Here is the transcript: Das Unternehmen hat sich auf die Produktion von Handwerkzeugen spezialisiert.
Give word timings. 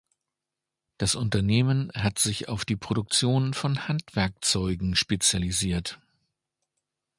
Das 0.97 1.13
Unternehmen 1.13 1.91
hat 1.93 2.17
sich 2.17 2.49
auf 2.49 2.65
die 2.65 2.75
Produktion 2.75 3.53
von 3.53 3.87
Handwerkzeugen 3.87 4.95
spezialisiert. 4.95 6.01